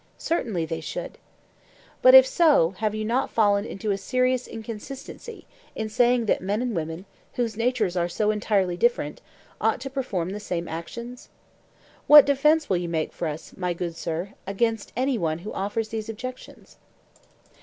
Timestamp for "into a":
3.65-3.99